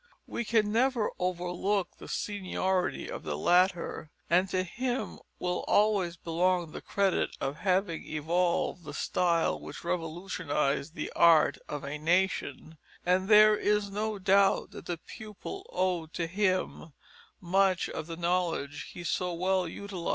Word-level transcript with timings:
We 0.25 0.43
can 0.43 0.71
never 0.71 1.11
overlook 1.19 1.97
the 1.99 2.07
seniority 2.07 3.07
of 3.07 3.21
the 3.21 3.37
latter, 3.37 4.09
and 4.31 4.49
to 4.49 4.63
him 4.63 5.19
will 5.37 5.63
always 5.67 6.17
belong 6.17 6.71
the 6.71 6.81
credit 6.81 7.37
of 7.39 7.57
having 7.57 8.03
evolved 8.07 8.83
the 8.83 8.95
style 8.95 9.59
which 9.59 9.83
revolutionised 9.83 10.95
the 10.95 11.13
art 11.15 11.59
of 11.69 11.83
a 11.85 11.99
nation, 11.99 12.79
and 13.05 13.29
there 13.29 13.55
is 13.55 13.91
no 13.91 14.17
doubt 14.17 14.71
that 14.71 14.87
the 14.87 14.97
pupil 14.97 15.69
owed 15.71 16.13
to 16.13 16.25
him 16.25 16.93
much 17.39 17.87
of 17.87 18.07
the 18.07 18.17
knowledge 18.17 18.89
he 18.93 19.03
so 19.03 19.31
well 19.35 19.67
utilised 19.67 19.77
in 19.77 19.83
after 19.85 19.95
life. 19.97 20.09